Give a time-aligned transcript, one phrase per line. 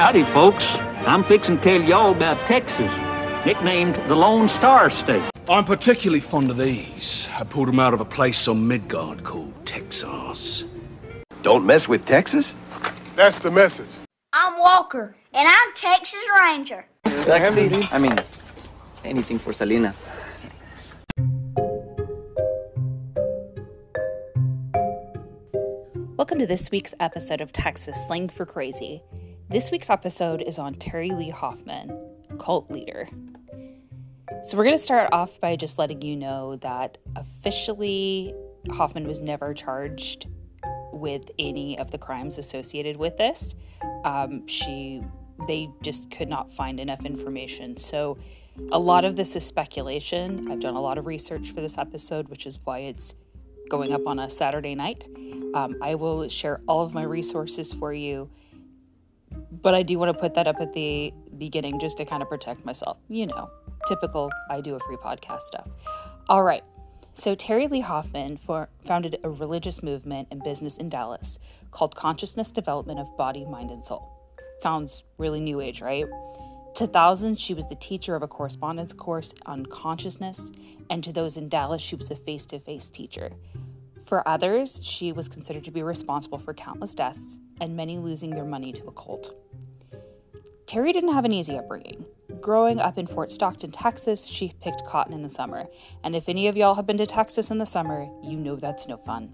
[0.00, 0.64] Howdy, folks.
[1.06, 2.90] I'm fixing to tell y'all about Texas,
[3.44, 5.30] nicknamed the Lone Star State.
[5.46, 7.28] I'm particularly fond of these.
[7.38, 10.64] I pulled them out of a place on Midgard called Texas.
[11.42, 12.54] Don't mess with Texas?
[13.14, 13.94] That's the message.
[14.32, 16.86] I'm Walker, and I'm Texas Ranger.
[17.04, 17.70] Taxi.
[17.92, 18.16] I mean,
[19.04, 20.08] anything for Salinas.
[26.16, 29.02] Welcome to this week's episode of Texas Slang for Crazy.
[29.50, 31.90] This week's episode is on Terry Lee Hoffman,
[32.38, 33.08] cult leader.
[34.44, 38.32] So, we're going to start off by just letting you know that officially
[38.70, 40.28] Hoffman was never charged
[40.92, 43.56] with any of the crimes associated with this.
[44.04, 45.02] Um, she,
[45.48, 47.76] they just could not find enough information.
[47.76, 48.18] So,
[48.70, 50.48] a lot of this is speculation.
[50.48, 53.16] I've done a lot of research for this episode, which is why it's
[53.68, 55.08] going up on a Saturday night.
[55.54, 58.30] Um, I will share all of my resources for you,
[59.62, 62.28] but I do want to put that up at the beginning just to kind of
[62.28, 62.98] protect myself.
[63.08, 63.50] You know,
[63.88, 65.68] typical I do a free podcast stuff.
[66.28, 66.64] All right.
[67.12, 71.38] So, Terry Lee Hoffman for, founded a religious movement and business in Dallas
[71.70, 74.08] called Consciousness Development of Body, Mind, and Soul.
[74.60, 76.06] Sounds really new age, right?
[76.76, 80.52] To thousands, she was the teacher of a correspondence course on consciousness,
[80.88, 83.30] and to those in Dallas, she was a face to face teacher.
[84.06, 88.44] For others, she was considered to be responsible for countless deaths and many losing their
[88.44, 89.34] money to a cult.
[90.66, 92.06] Terry didn't have an easy upbringing.
[92.40, 95.66] Growing up in Fort Stockton, Texas, she picked cotton in the summer.
[96.04, 98.86] And if any of y'all have been to Texas in the summer, you know that's
[98.86, 99.32] no fun.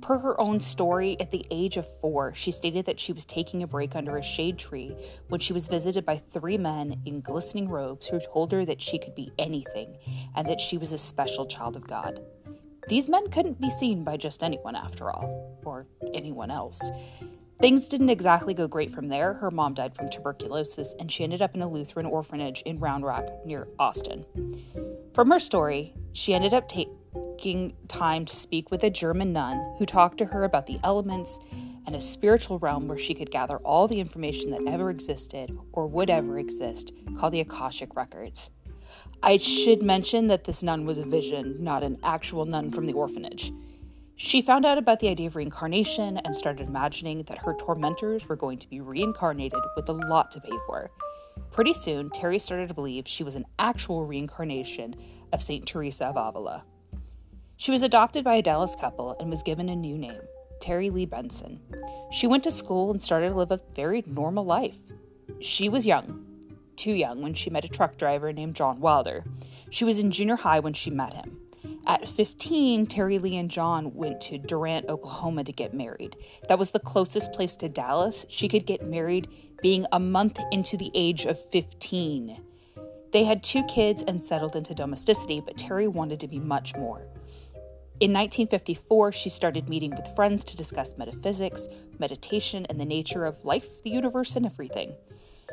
[0.00, 3.62] Per her own story, at the age of four, she stated that she was taking
[3.62, 4.96] a break under a shade tree
[5.28, 8.98] when she was visited by three men in glistening robes who told her that she
[8.98, 9.96] could be anything
[10.36, 12.20] and that she was a special child of God.
[12.88, 16.90] These men couldn't be seen by just anyone, after all, or anyone else.
[17.60, 19.34] Things didn't exactly go great from there.
[19.34, 23.04] Her mom died from tuberculosis, and she ended up in a Lutheran orphanage in Round
[23.04, 24.24] Rock near Austin.
[25.12, 29.86] From her story, she ended up taking time to speak with a German nun who
[29.86, 31.40] talked to her about the elements
[31.84, 35.86] and a spiritual realm where she could gather all the information that ever existed or
[35.86, 38.50] would ever exist, called the Akashic Records.
[39.22, 42.92] I should mention that this nun was a vision, not an actual nun from the
[42.92, 43.52] orphanage.
[44.20, 48.34] She found out about the idea of reincarnation and started imagining that her tormentors were
[48.34, 50.90] going to be reincarnated with a lot to pay for.
[51.52, 54.96] Pretty soon, Terry started to believe she was an actual reincarnation
[55.32, 55.64] of St.
[55.64, 56.64] Teresa of Avila.
[57.58, 60.20] She was adopted by a Dallas couple and was given a new name,
[60.60, 61.60] Terry Lee Benson.
[62.10, 64.78] She went to school and started to live a very normal life.
[65.38, 66.26] She was young,
[66.74, 69.24] too young, when she met a truck driver named John Wilder.
[69.70, 71.38] She was in junior high when she met him.
[71.88, 76.16] At 15, Terry Lee and John went to Durant, Oklahoma to get married.
[76.46, 79.26] That was the closest place to Dallas she could get married,
[79.62, 82.42] being a month into the age of 15.
[83.14, 87.06] They had two kids and settled into domesticity, but Terry wanted to be much more.
[88.00, 93.46] In 1954, she started meeting with friends to discuss metaphysics, meditation, and the nature of
[93.46, 94.92] life, the universe, and everything.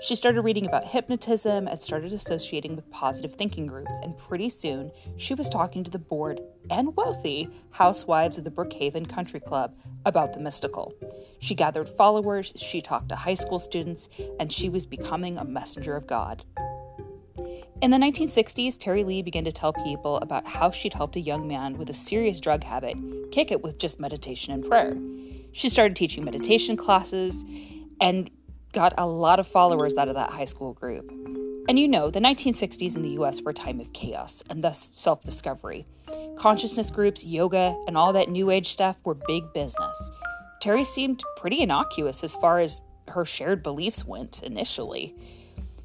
[0.00, 4.92] She started reading about hypnotism and started associating with positive thinking groups, and pretty soon
[5.16, 10.32] she was talking to the bored and wealthy housewives of the Brookhaven Country Club about
[10.32, 10.94] the mystical.
[11.40, 15.96] She gathered followers, she talked to high school students, and she was becoming a messenger
[15.96, 16.44] of God.
[17.82, 21.48] In the 1960s, Terry Lee began to tell people about how she'd helped a young
[21.48, 22.96] man with a serious drug habit
[23.32, 24.96] kick it with just meditation and prayer.
[25.52, 27.44] She started teaching meditation classes,
[28.00, 28.30] and
[28.72, 31.10] got a lot of followers out of that high school group.
[31.68, 34.90] And you know, the 1960s in the US were a time of chaos and thus
[34.94, 35.86] self discovery.
[36.38, 40.10] Consciousness groups, yoga, and all that new age stuff were big business.
[40.60, 45.14] Terry seemed pretty innocuous as far as her shared beliefs went initially.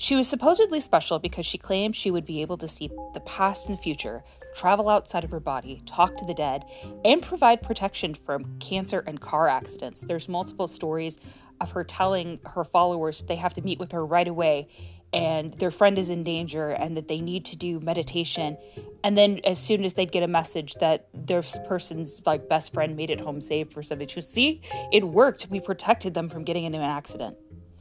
[0.00, 3.68] She was supposedly special because she claimed she would be able to see the past
[3.68, 4.22] and future,
[4.54, 6.64] travel outside of her body, talk to the dead,
[7.04, 10.00] and provide protection from cancer and car accidents.
[10.02, 11.18] There's multiple stories
[11.60, 14.68] of her telling her followers they have to meet with her right away
[15.12, 18.56] and their friend is in danger and that they need to do meditation.
[19.02, 22.94] And then as soon as they'd get a message that this person's like best friend
[22.94, 24.60] made it home safe for somebody to see
[24.92, 25.48] it worked.
[25.50, 27.36] We protected them from getting into an accident.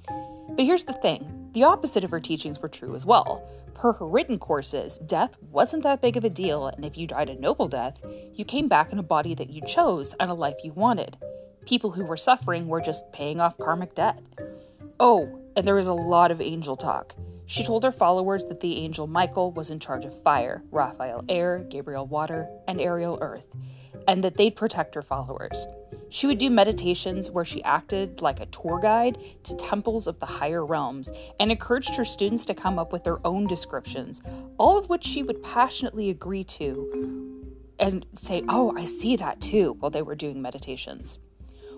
[0.08, 4.06] But here's the thing the opposite of her teachings were true as well per her
[4.06, 7.68] written courses death wasn't that big of a deal and if you died a noble
[7.68, 8.00] death
[8.34, 11.18] you came back in a body that you chose and a life you wanted
[11.68, 14.20] people who were suffering were just paying off karmic debt.
[15.00, 17.14] Oh, and there was a lot of angel talk.
[17.48, 21.60] She told her followers that the angel Michael was in charge of fire, Raphael air,
[21.60, 23.48] Gabriel water, and Ariel earth,
[24.06, 25.66] and that they'd protect her followers.
[26.10, 30.26] She would do meditations where she acted like a tour guide to temples of the
[30.26, 31.10] higher realms
[31.40, 34.22] and encouraged her students to come up with their own descriptions,
[34.58, 37.46] all of which she would passionately agree to
[37.80, 41.18] and say, Oh, I see that too, while they were doing meditations.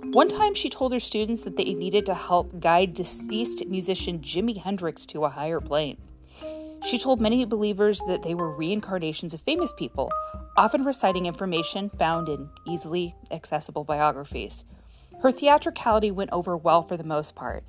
[0.03, 4.57] One time, she told her students that they needed to help guide deceased musician Jimi
[4.57, 5.97] Hendrix to a higher plane.
[6.83, 10.11] She told many believers that they were reincarnations of famous people,
[10.57, 14.63] often reciting information found in easily accessible biographies.
[15.21, 17.63] Her theatricality went over well for the most part,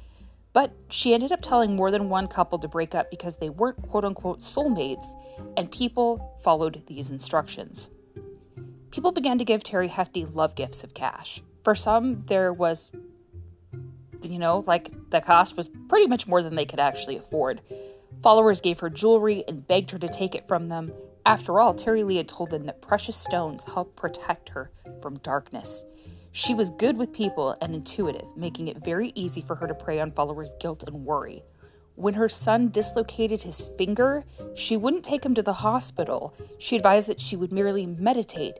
[0.53, 3.83] but she ended up telling more than one couple to break up because they weren't
[3.83, 5.15] quote unquote soulmates,
[5.56, 7.91] and people followed these instructions.
[8.91, 11.43] People began to give Terry hefty love gifts of cash.
[11.62, 12.91] For some, there was,
[14.23, 17.61] you know, like the cost was pretty much more than they could actually afford.
[18.23, 20.93] Followers gave her jewelry and begged her to take it from them.
[21.27, 24.71] After all, Terry Lee had told them that precious stones help protect her
[25.03, 25.85] from darkness.
[26.33, 30.01] She was good with people and intuitive, making it very easy for her to prey
[30.01, 31.45] on followers' guilt and worry.
[31.97, 34.25] When her son dislocated his finger,
[34.55, 36.35] she wouldn't take him to the hospital.
[36.59, 38.55] She advised that she would merely meditate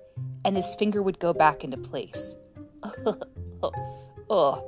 [0.45, 2.37] and his finger would go back into place.
[4.31, 4.65] Ugh.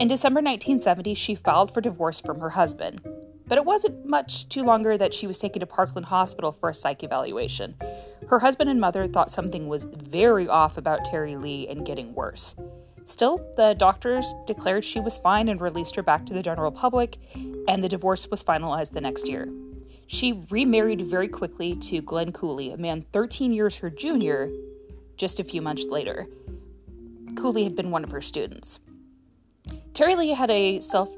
[0.00, 3.00] In December 1970, she filed for divorce from her husband.
[3.46, 6.74] But it wasn't much too longer that she was taken to Parkland Hospital for a
[6.74, 7.74] psych evaluation.
[8.28, 12.56] Her husband and mother thought something was very off about Terry Lee and getting worse.
[13.04, 17.18] Still, the doctors declared she was fine and released her back to the general public,
[17.68, 19.46] and the divorce was finalized the next year.
[20.06, 24.50] She remarried very quickly to Glenn Cooley, a man 13 years her junior,
[25.16, 26.26] just a few months later.
[27.36, 28.78] Cooley had been one of her students.
[29.92, 31.08] Terry Lee had a self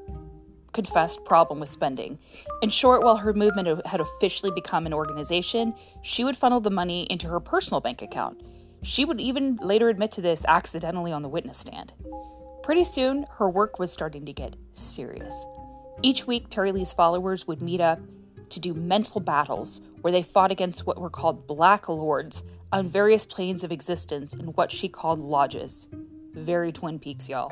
[0.73, 2.19] confessed problem with spending.
[2.61, 5.73] In short, while her movement had officially become an organization,
[6.03, 8.41] she would funnel the money into her personal bank account.
[8.83, 11.93] She would even later admit to this accidentally on the witness stand.
[12.61, 15.45] Pretty soon, her work was starting to get serious.
[16.03, 17.99] Each week, Terry Lee's followers would meet up
[18.49, 23.25] to do mental battles where they fought against what were called Black Lords on various
[23.25, 25.87] planes of existence in what she called lodges.
[26.33, 27.51] Very Twin Peaks, y'all.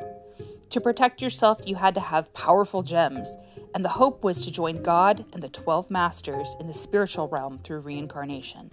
[0.70, 3.36] To protect yourself, you had to have powerful gems,
[3.74, 7.60] and the hope was to join God and the 12 masters in the spiritual realm
[7.64, 8.72] through reincarnation.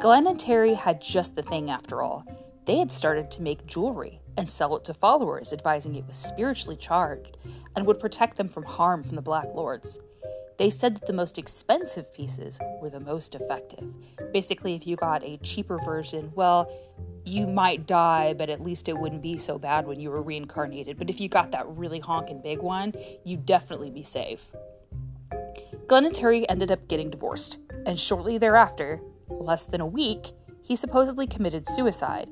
[0.00, 2.24] Glenn and Terry had just the thing after all.
[2.66, 6.76] They had started to make jewelry and sell it to followers, advising it was spiritually
[6.76, 7.36] charged
[7.76, 9.98] and would protect them from harm from the Black Lords.
[10.58, 13.84] They said that the most expensive pieces were the most effective.
[14.32, 16.70] Basically, if you got a cheaper version, well,
[17.24, 20.98] you might die, but at least it wouldn't be so bad when you were reincarnated.
[20.98, 22.92] But if you got that really honking big one,
[23.24, 24.52] you'd definitely be safe.
[25.86, 30.32] Glenn and Terry ended up getting divorced, and shortly thereafter, less than a week,
[30.62, 32.28] he supposedly committed suicide.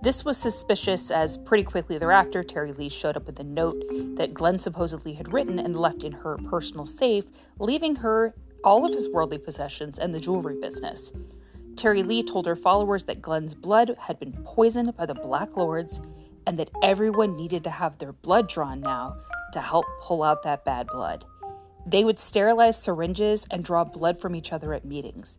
[0.00, 3.82] This was suspicious as pretty quickly thereafter, Terry Lee showed up with a note
[4.16, 7.24] that Glenn supposedly had written and left in her personal safe,
[7.58, 11.12] leaving her all of his worldly possessions and the jewelry business.
[11.74, 16.00] Terry Lee told her followers that Glenn's blood had been poisoned by the Black Lords
[16.46, 19.14] and that everyone needed to have their blood drawn now
[19.52, 21.24] to help pull out that bad blood.
[21.86, 25.38] They would sterilize syringes and draw blood from each other at meetings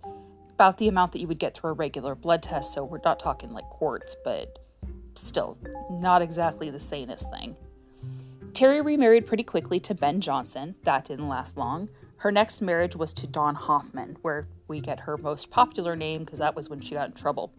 [0.60, 3.18] about the amount that you would get through a regular blood test, so we're not
[3.18, 4.60] talking like quarts, but
[5.16, 5.58] still
[5.90, 7.56] not exactly the sanest thing.
[8.54, 10.76] Terry remarried pretty quickly to Ben Johnson.
[10.84, 11.88] That didn't last long.
[12.18, 16.40] Her next marriage was to Don Hoffman, where we get her most popular name because
[16.40, 17.54] that was when she got in trouble.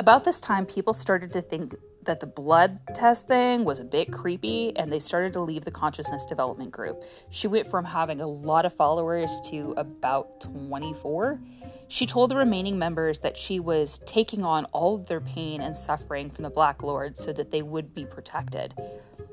[0.00, 4.12] About this time, people started to think that the blood test thing was a bit
[4.12, 7.02] creepy and they started to leave the consciousness development group.
[7.30, 11.40] She went from having a lot of followers to about 24.
[11.88, 15.76] She told the remaining members that she was taking on all of their pain and
[15.76, 18.74] suffering from the Black Lords so that they would be protected.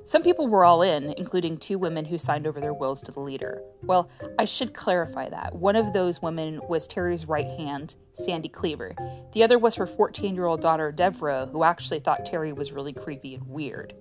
[0.04, 3.20] Some people were all in, including two women who signed over their wills to the
[3.20, 3.62] leader.
[3.84, 5.56] Well, I should clarify that.
[5.56, 8.96] One of those women was Terry's right hand, Sandy Cleaver.
[9.34, 12.94] The other was her 14 year old daughter, Devereaux, who actually thought Terry was really
[12.94, 13.94] creepy and weird.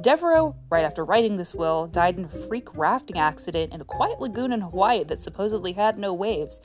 [0.00, 4.20] Devereaux, right after writing this will, died in a freak rafting accident in a quiet
[4.20, 6.62] lagoon in Hawaii that supposedly had no waves.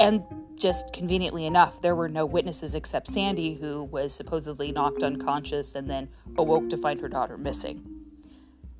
[0.00, 0.22] And
[0.56, 5.88] just conveniently enough, there were no witnesses except Sandy, who was supposedly knocked unconscious and
[5.88, 6.08] then
[6.38, 7.86] awoke to find her daughter missing.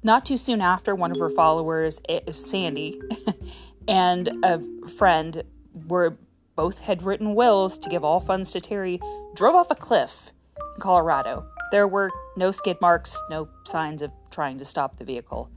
[0.02, 3.00] Not too soon after, one of her followers, eh, Sandy,
[3.88, 5.44] and a friend
[5.86, 6.16] were
[6.56, 9.00] both had written wills to give all funds to Terry,
[9.34, 11.46] drove off a cliff in Colorado.
[11.72, 15.50] There were no skid marks, no signs of trying to stop the vehicle.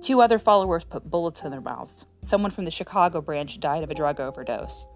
[0.00, 2.06] Two other followers put bullets in their mouths.
[2.22, 4.86] Someone from the Chicago branch died of a drug overdose.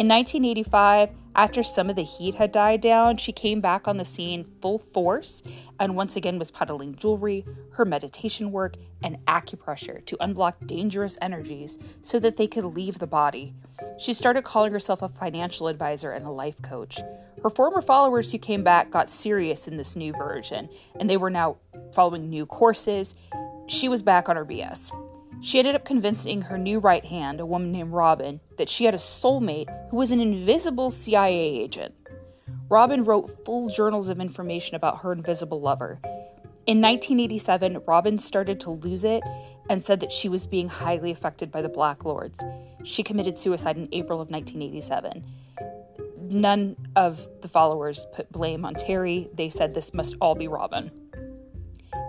[0.00, 4.04] In 1985, after some of the heat had died down, she came back on the
[4.06, 5.42] scene full force
[5.78, 11.76] and once again was peddling jewelry, her meditation work, and acupressure to unblock dangerous energies
[12.00, 13.52] so that they could leave the body.
[13.98, 16.98] She started calling herself a financial advisor and a life coach.
[17.42, 21.28] Her former followers who came back got serious in this new version, and they were
[21.28, 21.58] now
[21.92, 23.14] following new courses.
[23.66, 24.92] She was back on her BS.
[25.42, 28.94] She ended up convincing her new right hand, a woman named Robin, that she had
[28.94, 31.94] a soulmate who was an invisible CIA agent.
[32.68, 35.98] Robin wrote full journals of information about her invisible lover.
[36.66, 39.22] In 1987, Robin started to lose it
[39.70, 42.44] and said that she was being highly affected by the Black Lords.
[42.84, 45.24] She committed suicide in April of 1987.
[46.30, 49.30] None of the followers put blame on Terry.
[49.34, 50.90] They said this must all be Robin.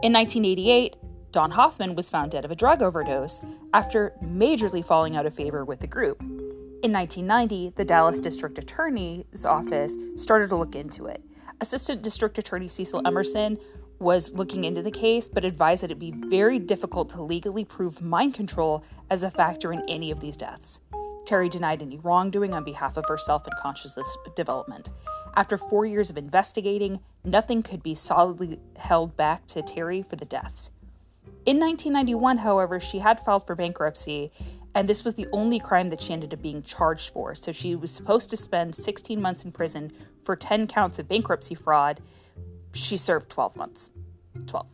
[0.04, 0.96] In 1988,
[1.32, 3.42] Don Hoffman was found dead of a drug overdose
[3.74, 6.22] after majorly falling out of favor with the group.
[6.84, 11.24] In 1990, the Dallas District Attorney's Office started to look into it.
[11.62, 13.58] Assistant District Attorney Cecil Emerson
[14.00, 18.02] was looking into the case, but advised that it be very difficult to legally prove
[18.02, 20.82] mind control as a factor in any of these deaths.
[21.26, 24.90] Terry denied any wrongdoing on behalf of herself and consciousness development.
[25.36, 30.26] After four years of investigating, nothing could be solidly held back to Terry for the
[30.26, 30.72] deaths.
[31.46, 34.32] In 1991, however, she had filed for bankruptcy,
[34.76, 37.34] and this was the only crime that she ended up being charged for.
[37.34, 39.92] So she was supposed to spend 16 months in prison
[40.24, 42.00] for 10 counts of bankruptcy fraud.
[42.74, 43.90] She served 12 months.
[44.46, 44.68] 12.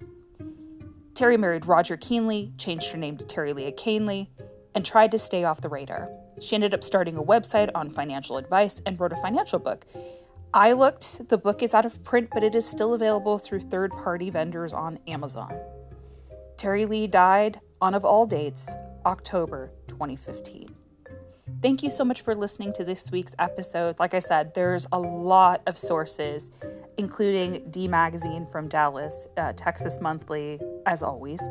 [1.16, 4.28] Terry married Roger Keenly, changed her name to Terry Leah Canely,
[4.76, 6.10] and tried to stay off the radar.
[6.42, 9.86] She ended up starting a website on financial advice and wrote a financial book.
[10.54, 13.92] I looked, the book is out of print, but it is still available through third
[13.92, 15.58] party vendors on Amazon.
[16.58, 20.74] Terry Lee died on, of all dates, October 2015.
[21.62, 24.00] Thank you so much for listening to this week's episode.
[24.00, 26.52] Like I said, there's a lot of sources,
[26.98, 31.42] including D Magazine from Dallas, uh, Texas Monthly, as always,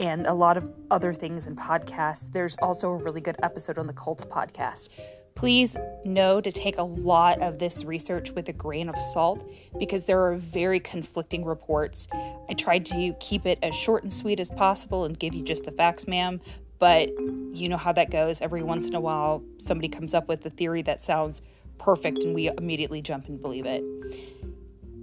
[0.00, 2.30] and a lot of other things and podcasts.
[2.32, 4.88] There's also a really good episode on the Cults podcast.
[5.38, 10.02] Please know to take a lot of this research with a grain of salt because
[10.02, 12.08] there are very conflicting reports.
[12.50, 15.62] I tried to keep it as short and sweet as possible and give you just
[15.62, 16.40] the facts, ma'am,
[16.80, 17.10] but
[17.52, 18.40] you know how that goes.
[18.40, 21.40] Every once in a while, somebody comes up with a theory that sounds
[21.78, 23.84] perfect and we immediately jump and believe it.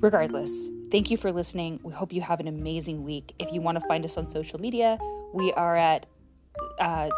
[0.01, 1.79] Regardless, thank you for listening.
[1.81, 3.31] We hope you have an amazing week.
[3.39, 4.97] If you want to find us on social media,
[5.33, 6.07] we are at
[6.77, 7.09] uh,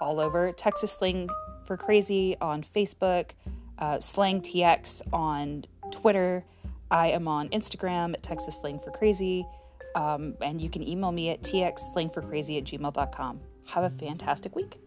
[0.00, 1.28] all over Texas Slang
[1.70, 3.26] for Crazy on Facebook,
[3.78, 6.44] uh, Slang TX on Twitter.
[6.90, 9.46] I am on Instagram at Texas Slang for Crazy.
[9.94, 13.40] Um, and you can email me at txslangforcrazy at gmail.com.
[13.66, 14.78] Have a fantastic week.